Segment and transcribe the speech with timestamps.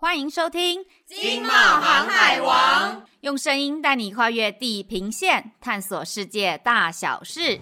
[0.00, 7.58] 欢迎收听《经贸航海王》，用声音带你跨越地平线，探索世界大小事。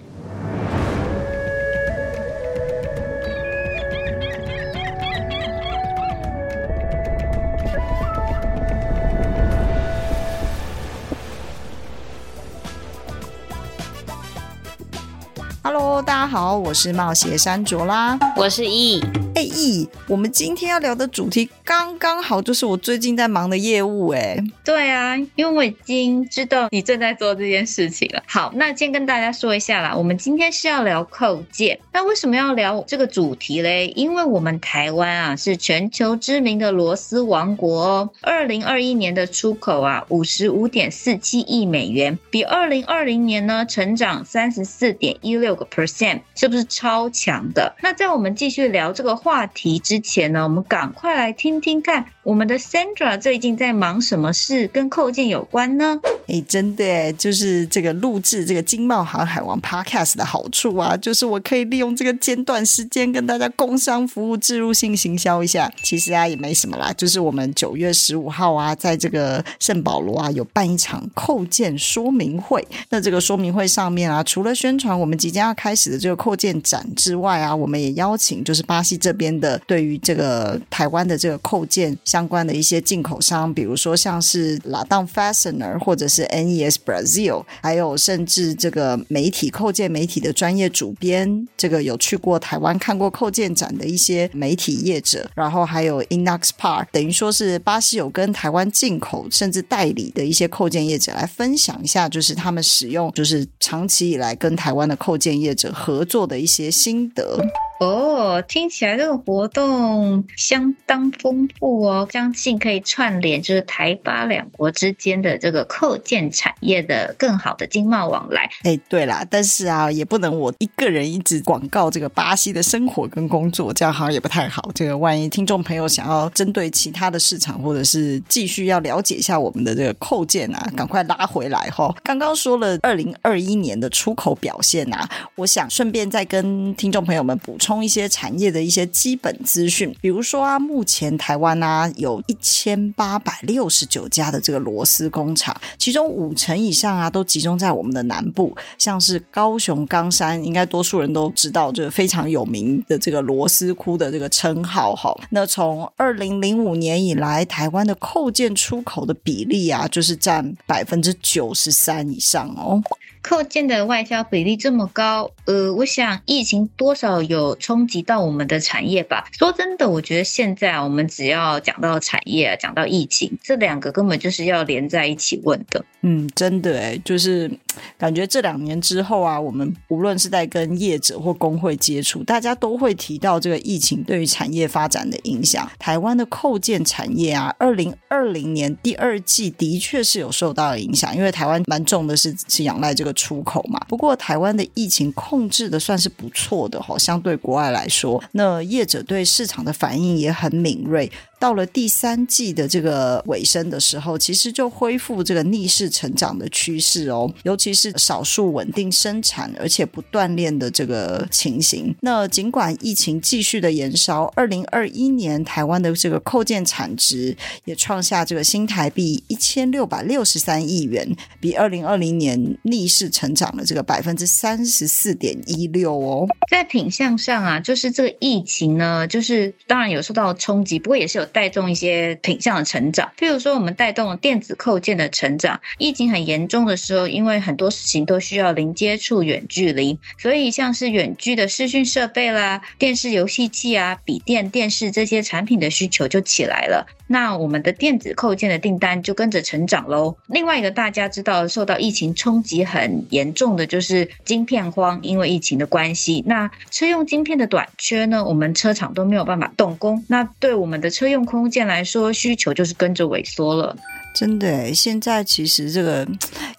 [15.68, 19.02] Hello，大家好，我是冒险山卓啦，我是易。
[19.34, 24.08] 哎易，我们今天要聊的主题刚刚好，就是我最近在忙的业务。
[24.10, 28.22] 哎，对啊，因为我已经知道你正在做这件事情了。
[28.26, 31.78] 好，那先跟大家说一下啦，我们今天是要聊扣件。
[31.92, 33.88] 那为什么要聊这个主题嘞？
[33.96, 38.10] 因为我们台湾啊是全球知名的螺丝王国哦。
[38.22, 47.74] 二零二一年的出口啊五十五点四七亿美元，比二零二零年呢成长三十四点一六个 percent，是不是超强的？
[47.82, 49.16] 那在我们继续聊这个。
[49.16, 56.00] 话题之前呢，我们赶快来听听看，我们的 Sandra 最近在忙什么事，跟扣件有关呢？
[56.26, 65.72] 哎，真的，就是这个录制这个经贸航海王 Podcast 的好处啊，就是我可以利用这个间断时间跟大家工商服务、置入性行销一下。
[65.84, 72.66] 其实啊，也没什么啦，就是我们九月十五号啊，在这个圣保罗啊，有办一场扣件说明会。
[72.88, 79.16] 那这个说明会上面啊，除了宣传我们即将要开始的这个扣件展之外啊，我们也邀请就是巴西这。
[79.16, 107.38] 边的对于这个台湾的这个扣件相关的一些进口商，比如说像是 Ladam Fastener 或者是 NES Brazil，还有甚至这个媒体扣件媒体的专业主编，这个有去过台湾看过扣件展的一些媒体业者，然后还有 Inexpart，等于说是巴西有跟台湾进口甚至代理的一些扣件业者来分享一下，就是他们使用就是长期以来跟台湾的扣件业者合作的一些心得。
[107.78, 118.48] 哦，听起来这个活动相当丰富哦，相信可以串联就是台巴两国之间的这个扣件产业的更好的经贸往来。
[118.62, 124.70] 哎，对啦，但是啊，也不能我一个人一直广告这个巴西的生活跟工作，这样好像也不太好。
[124.74, 131.96] 这个万一听众朋友想要针对其他的市场，或者是继续要了解一下我们的这个扣件啊，赶快拉回来哈、哦。
[132.02, 137.65] 刚刚说了二零二一年的出口表现啊，我想顺便再跟听众朋友们补充。
[137.66, 155.12] 充一些产业的一些基本资讯，比如说啊，目前台湾啊有一千八百六十九家的这个螺丝工厂，其中五成以上啊都集中在我们的南部，像是高雄冈山，应该多数人都知道，这非常有名的这个螺丝窟的这个称号哈。
[155.30, 162.80] 那从二零零五年以来，台湾的扣件出口的比例啊，就是占百分之九十三以上哦。
[163.28, 169.26] 扣件的外销比例这么高，呃，我想疫情多少有冲击到我们的产业吧。
[169.36, 175.84] 说真的，我觉得现在啊我们只要讲到产业，讲到疫情，这两个根本就是要连在一起问的。
[176.02, 177.50] 嗯，真的诶，就是
[177.98, 185.68] 感觉这两年之后啊，我们无论是在跟业者或工会接触，大家都会提到这个疫情对于产业发展的影响。
[185.80, 193.15] 台湾的扣件产业啊，二零二零年第二季的确是有受到影响，因为台湾蛮重的是是仰赖这个。
[193.16, 201.10] 出口嘛，不过台湾的疫情控制的算是不错的哈，相对国外来说，那业者对市场的反应也很敏锐。
[201.38, 211.94] 到了第三季的这个尾声的时候，其实就恢复这个逆势成长的趋势哦，尤其是少数稳定生产而且不断链的这个情形。
[212.00, 217.36] 那尽管疫情继续的延烧，二零二一年台湾的这个扣件产值
[217.66, 226.26] 也创下这个新台币一千六百六十三亿元，比二零二零年逆势成长了这个百分之三十四点一六哦。
[226.50, 231.25] 在品相上啊，就是这个疫情呢，就是当然有受到冲击，不过也是有。
[231.26, 235.60] 带动一些品项的成长，譬如说我们带动电子扣件的成长。
[235.78, 246.86] 疫情很严重的时候，因为很多事情都需要零接触、远距离，所以像是远距的视讯设备啦、电视游戏器啊、笔电、电视这些产品的需求就起来了。
[247.08, 250.16] 那我们的电子扣件的订单就跟着成长喽。
[250.26, 260.04] 另外一个大家知道受到疫情冲击很严重的就是晶片荒，因为疫情的关系，那车用晶片的短缺呢，我们车厂都没有办法动工。
[260.08, 263.74] 那对我们的车用用空间来说，需求就是跟着萎缩了。
[264.16, 266.08] 真的，现在其实这个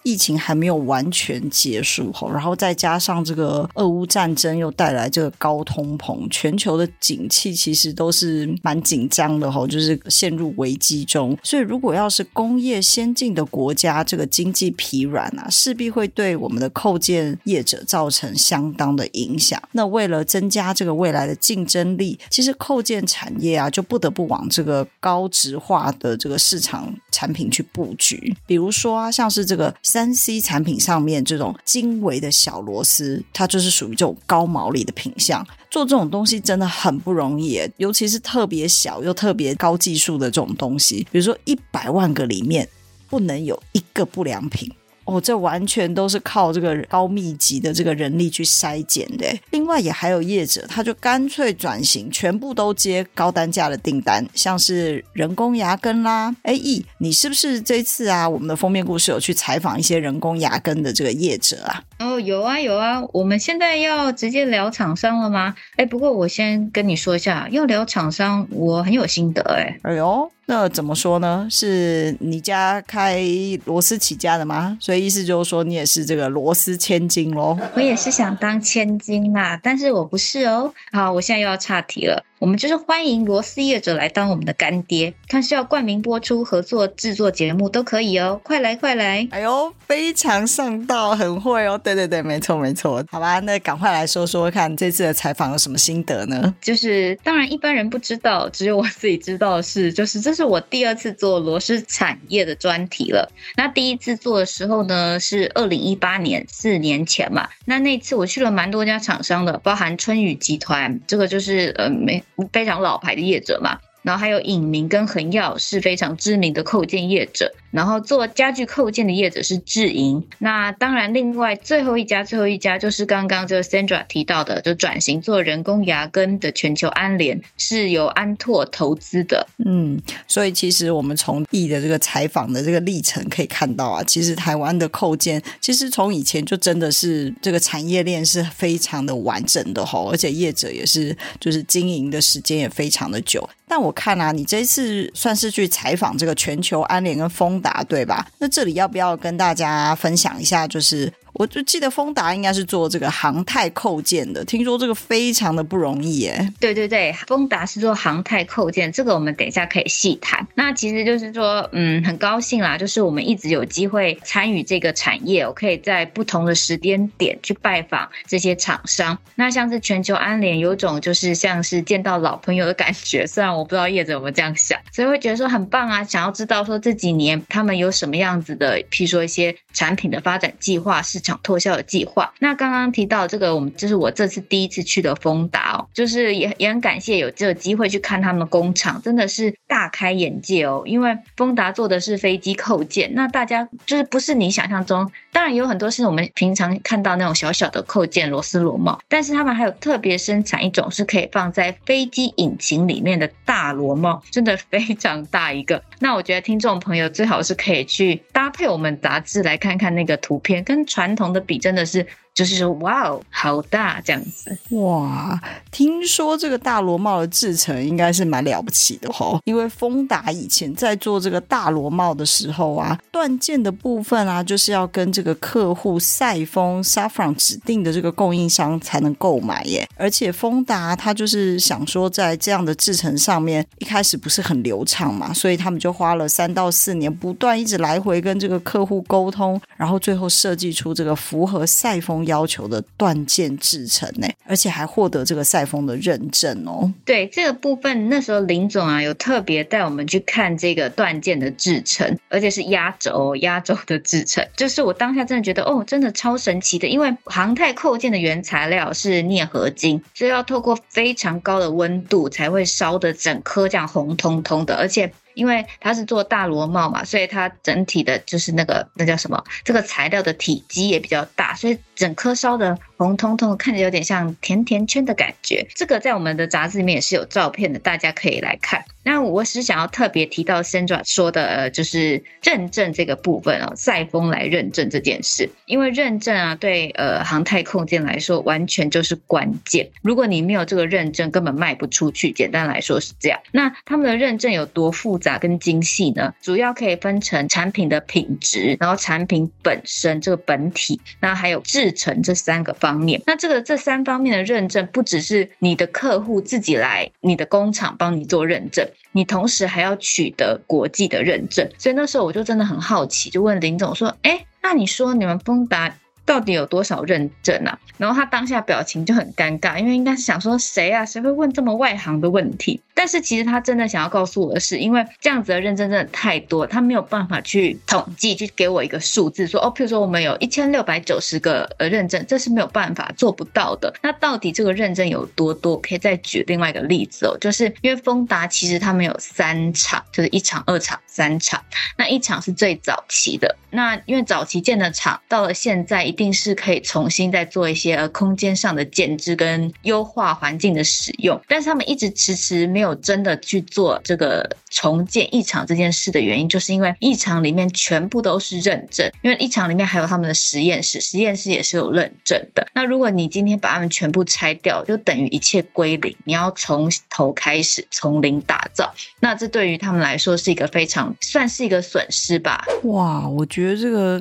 [0.04, 11.36] 疫情还没有完全结束哈，然后再加上这个俄乌战争又带来这个高通膨，全球的景气其实都是蛮紧张的哈，就是陷入危机中。
[11.42, 19.60] 所以，如果要是工业先进的国家这个经济疲软啊，势必会对我们的扣件业者造成相当的影响。
[19.72, 28.32] 那为了增加这个未来的竞争力，其实扣件产业啊，就不得不往这个高值化的这个市场产品去布局。
[28.46, 35.44] 比如说啊，像是这个三 C 产品上面这种精微的小螺丝，它就是属于这种高毛利的品相。
[35.68, 41.04] 做这种东西真的很不容易，尤其是特别小又特别高技术的这种东西。
[41.10, 42.68] 比如说一百万个里面
[43.08, 44.70] 不能有一个不良品。
[45.08, 49.26] 哦，这完全都是靠这个高密集的这个人力去筛检的。
[49.52, 56.36] 另外，也还有业者，他就干脆转型，全部都接高单价的订单，像是人工牙根啦。
[56.42, 61.82] 哎，易，你是不是这次啊，我们的封面故事有去采访一些人工牙根的这个业者啊？
[61.98, 63.02] 哦，有啊有啊。
[63.12, 65.54] 我们现在要直接聊厂商了吗？
[65.76, 69.78] 哎，不过我先跟你说一下，要聊厂商，我很有心得哎。
[69.82, 70.30] 哎呦。
[70.50, 71.46] 那怎么说呢？
[71.50, 73.22] 是你家开
[73.66, 74.78] 螺丝起家的吗？
[74.80, 77.58] 所以意思就是说，你也是这个螺丝千金喽？
[77.74, 80.72] 我也是想当千金啦，但是我不是哦。
[80.90, 82.24] 好，我现在又要岔题了。
[82.38, 89.26] 我们就是欢迎螺丝业者来当我们的干爹，看是要冠名播出、合作制作节目都可以哦，快来快来！
[89.32, 91.76] 哎呦，非常上道，很会哦。
[91.82, 93.04] 对对对，没错没错。
[93.10, 96.54] 好吧，那赶快来说说看，这次的采访有什么心得呢？
[96.60, 103.28] 就是当然一般人不知道，只有我自己知道的是，就是这是我第二次做螺丝产业的专题了。
[103.56, 107.48] 那第一次做的时候呢，是二零一八年，四年前嘛。
[107.64, 112.22] 那那次我去了蛮多家厂商的，包含春雨集团，这个就是呃没。
[112.52, 117.52] 非常老牌的业者嘛，然后还有影明跟恒耀是非常知名的扣件业者。
[117.70, 129.46] 然后做家具扣件的业者是智盈，那当然另外最后一家最后一家就是刚刚这个 Sandra 提到的，就转型做人工牙根的全球安联是由安拓投资的。
[129.64, 143.48] 嗯，所以其实我们从易的这个采访的这个历程可以看到啊，其实台湾的扣件其实从以前就真的是这个产业链是非常的完整的吼，而且业者也是就是经营的时间也非常的久。
[143.70, 148.26] 但我看啊，你这一次算是去采访这个全球安联跟丰答，对吧？
[148.38, 150.66] 那这里要不要跟大家分享一下？
[150.66, 151.12] 就是。
[151.38, 156.52] 我就记得丰达应该是做这个航太扣件的，听说这个非常的不容易耶。
[156.58, 160.44] 对对对，丰达是做航太扣件，这个我们等一下可以细谈。
[160.56, 169.16] 那其实就是说，嗯，很高兴啦，就是我们一直有机会参与这个产业，我可以在不同的时间点去拜访这些厂商。
[169.36, 173.24] 那像是全球安联，有种就是像是见到老朋友的感觉。
[173.24, 181.22] 虽然我不知道叶子有没有这样想，所以会觉得说很棒啊，想要知道说这几年他们有什么样子的，譬如说一些产品的发展计划是。
[181.42, 182.32] 拓销的计划。
[182.38, 190.82] 那刚刚提到这个，我们就是我这次第一次去的丰达哦，就是也也很感谢有这个机会去看他们工厂，真的是大开眼界哦。
[190.86, 205.82] 因为丰达做的是飞机扣件，那大家就是不是你想象中，当然有很多是我们平常看到那种小小的扣件螺丝螺帽，但是他们还有特别生产一种是可以放在飞机引擎里面的大螺帽，真的非常大一个。
[205.98, 212.06] 那我觉得听众朋友最好是可以去搭配我们杂志来看看那个图片，跟传统的笔真的是。
[212.38, 215.36] 就是说，哇哦，好大这样子哇！
[215.72, 229.84] 听说这个大螺帽的制成应该是蛮了不起的哦，因为丰达以前在做这个大螺帽的时候啊，断件的部分啊，就是要跟这个客户赛丰 （Saffron） 指定的这个供应商才能购买耶。
[229.96, 242.27] 而且丰达他就是想说，在这样的制程上面，一开始不是很流畅嘛，所以他们就花了三到四年，不断一直来回跟这个客户沟通，然后最后设计出这个符合赛丰。
[242.28, 246.92] 要求的断件制成呢，而且还获得这个赛峰的认证哦。
[247.04, 254.46] 对这个部分，那时候林总啊有特别带我们去看这个断件的制成，而且是压轴压轴的制成。
[254.56, 265.10] 就是我当下真的觉得哦，真的超神奇的，因为航太扣件的原材料是镍合金，所以要透过非常高的温度才会烧得整颗这样红彤彤的，而且。
[265.34, 269.40] 因为它是做大螺帽嘛，所以它整体的就是那个那叫什么？
[269.62, 275.66] 这个材料的体积也比较大，所以整颗烧的红彤彤，看着有点像甜甜圈的感觉。
[275.74, 278.84] 这个在我们的杂志里面也是有照片的，大家可以来看。
[279.02, 289.88] 那我是想要特别提到 Sandra 说的，呃，就是认证这个部分哦，赛风来认证这件事，因为认证啊，对呃航太空间来说，完全就是关键。
[290.02, 292.30] 如果你没有这个认证，根本卖不出去。
[292.30, 293.40] 简单来说是这样。
[293.50, 296.34] 那他们的认证有多复杂跟精细呢？
[296.42, 303.20] 主要可以分成产品的品质，然后产品本身这个本体，那还有制成这三个方面。
[303.26, 311.68] 那这个这三方面的认证，不只是你的客户自己来，你的工厂帮你做认证，你同时还要取得国际的认证。
[311.78, 315.94] 所以那时候我就真的很好奇，就问林总说：“哎，那你说你们丰达？”
[316.28, 317.78] 到底有多少认证啊？
[317.96, 321.06] 然后他当下表情就很尴尬，因为应该是想说谁啊？
[321.06, 322.82] 谁会问这么外行的问题？
[322.92, 333.94] 但是其实他真的想要告诉我的是，因为这样子的认证真的太多，他没有办法去统计，去给我一个数字说哦，譬如说我们有一千六百九十个呃认证，这是没有办法做不到的。
[334.02, 335.80] 那到底这个认证有多多？
[335.80, 341.62] 可以再举另外一个例子哦，就是因为丰达其实他们有三厂，就是一场、二场、三场。
[341.96, 362.66] 那一场是最早期的，那因为早期建的厂到了现在定是可以重新再做一些呃空间上的建置跟优化环境的使用，但是他们一直迟迟没有真的去做这个重建异厂这件事的原因，就是因为异厂里面全部都是认证，因为异厂里面还有他们的实验室，实验室也是有认证的。
[362.74, 372.64] 那如果你今天把他们全部拆掉，就等于一切归零，你要从头开始，从零打造，那这对于他们来说是一个非常算是一个损失吧？
[372.82, 374.20] 哇，我觉得这个。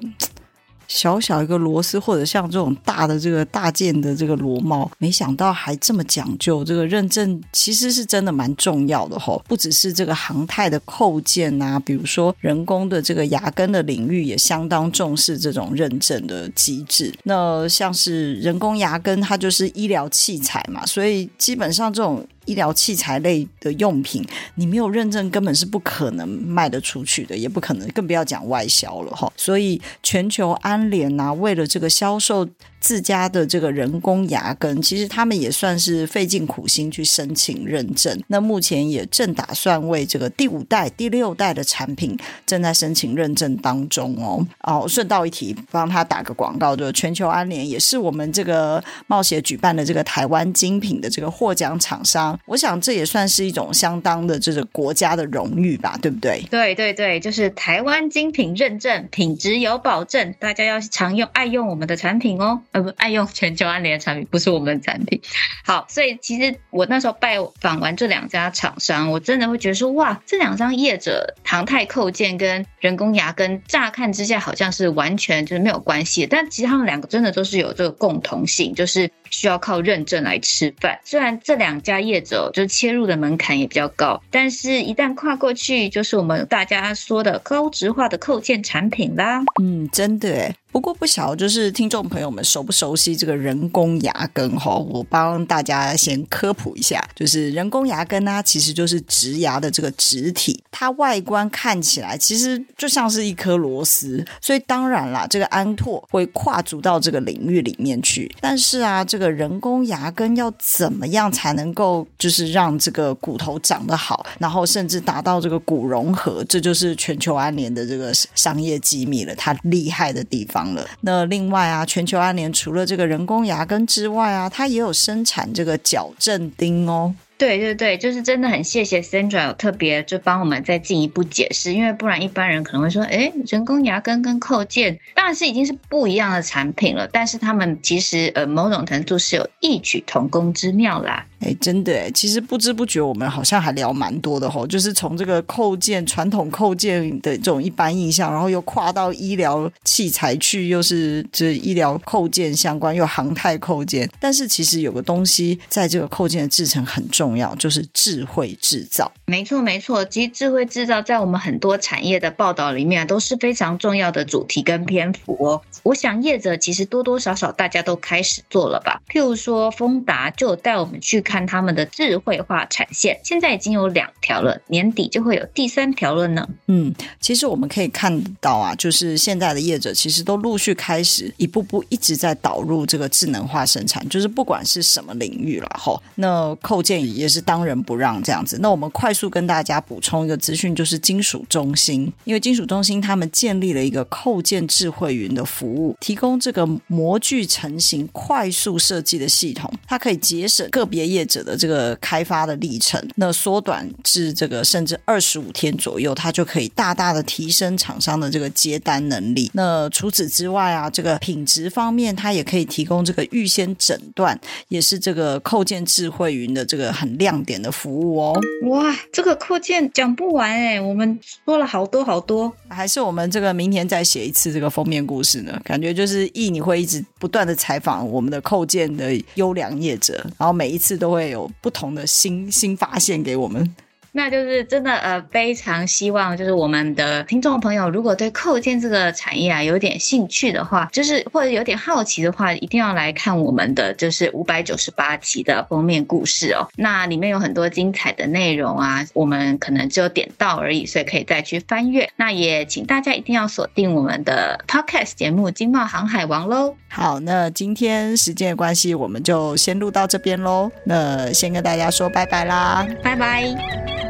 [0.88, 6.64] 小小一个螺丝，或者像这种大的这个大件的这个螺帽，没想到还这么讲究。
[6.64, 17.14] 这个认证其实是真的蛮重要的吼，不只是这个航太的扣件啊，比如说人工的这个牙根的领域也相当重视这种认证的机制。
[17.24, 22.26] 那像是人工牙根，它就是医疗器材嘛，所以基本上这种。
[22.48, 24.26] 医疗器材类的用品，
[24.56, 29.32] 你没有认证，根本是不可能卖得出去的，也不可能，更不要讲外销了哈。
[29.38, 32.50] 所以全球安联呐、为了这个销售。
[32.80, 38.18] 自家的这个人工牙根，其实他们也算是费尽苦心去申请认证。
[38.28, 44.46] 那目前也正打算为这个第五代、第六代的产品正在申请认证当中哦。
[44.62, 52.40] 哦，顺道一提，帮他打个广告，就全球安联也是我们这个冒险举办的这个台湾精品的这个获奖厂商。
[52.46, 56.42] 我想这也算是一种相当的这个国家的荣誉吧，对不对？
[56.50, 62.62] 对对对，就是台湾精品认证，品质有保证，大家要常用、爱用我们的产品哦。
[62.78, 65.20] 呃，不，爱用全球安联的产品，不是我们的产品。
[65.66, 81.00] 好，所以其实我那时候拜访完这两家厂商，我真的会觉得说，哇，这两张业者唐泰扣件跟人工牙根，乍看之下好像是完全就是没有关系，但其实他们两个真的都是有这个共同性，就是需要靠认证来吃饭。
[81.04, 89.42] 虽然这两家业者就切入的门槛也比较高，但是一旦跨过去，就是我们大家说的高值化的扣件产品啦。
[89.62, 90.54] 嗯，真的。
[90.78, 94.76] 不过不晓得，就是听众朋友们熟不熟悉这个人工牙根哈？
[94.76, 108.32] 我帮大家先科普一下，就是人工牙根呢，其实就是植牙的这个植体，它外观看起来其实就像是一颗螺丝，所以当然啦，这个安拓会跨足到这个领域里面去。
[108.40, 120.67] 但是啊，这个人工牙根要怎么样才能够就是让这个骨头长得好，然后甚至达到这个骨融合，这就是全球安联的这个商业机密了，它厉害的地方。
[121.02, 127.14] 那另外啊，全球安联除了这个人工牙根之外啊，它也有生产这个矫正钉哦。
[127.38, 141.26] 对对对，就是真的很谢谢 Sandra 特别就帮我们再进一步解释，因为不然一般人可能会说，哎，人工牙根跟扣件当然是已经是不一样的产品了，但是他们其实呃某种程度是有异曲同工之妙啦。
[141.40, 157.27] 哎，真的哎，其实不知不觉我们好像还聊蛮多的吼，就是从这个扣件传统扣件的这种一般印象，然后又跨到医疗器材去，又是这医疗扣件相关，又航太扣件，但是其实有个东西在这个扣件的制成很重。
[157.28, 160.06] 重要就是智慧制造，没错没错。
[160.06, 165.62] 其实智慧制造在我们很多产业的报道里面都是非常重要的主题跟篇幅哦。
[165.84, 169.02] 我想业者其实多多少少大家都开始做了吧。
[169.10, 176.48] 譬如说丰达就带我们去看他们的智慧化产线，现在已经有两条了，年底就会有第三条了呢。
[176.68, 187.17] 嗯，其实我们可以看到啊，就是现在的业者其实都陆续开始一步步一直在导入这个智能化生产，就是不管是什么领域了吼，那扣件也。
[187.18, 188.58] 也是当仁不让这样子。
[188.62, 209.50] 那我们快速跟大家补充一个资讯，就是金属中心，因为金属中心他们建立了一个扣件智慧云的服务，提供这个模具成型快速设计的系统，它可以节省个别业者的这个开发的历程，那缩短至这个甚至二十五天左右，它就可以大大的提升厂商的这个接单能力。
[209.54, 218.40] 那除此之外啊，这个品质方面，它也可以提供这个预先诊断，也是这个扣件智慧云的这个很亮点的服务哦。
[218.68, 225.60] 哇，这个扣件讲不完哎，我们说了好多好多，还是我们这个明天再写一次这个封面故事呢？
[225.64, 233.76] 感觉就是易你会一直不断的采访我们的扣件的优良业者，然后每一次都会有不同的新新发现给我们。
[234.18, 246.68] 那就是真的呃，非常希望就是我们的听众朋友，如果对扣件这个产业啊有点兴趣的话，就是或者有点好奇的话，一定要来看我们的就是五百九十八期的封面故事哦。
[246.76, 252.10] 那里面有很多精彩的内容啊，我们可能只有点到而已，所以可以再去翻阅。
[252.16, 256.76] 那也请大家一定要锁定我们的 Podcast 节目《经贸航海王》喽。
[256.90, 260.72] 好，那今天时间的关系，我们就先录到这边喽。
[260.86, 264.07] 那先跟大家说拜拜啦，拜拜。